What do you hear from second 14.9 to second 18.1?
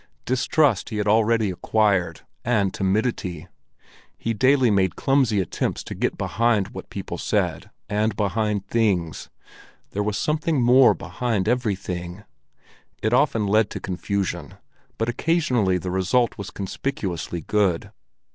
but occasionally the result was conspicuously good.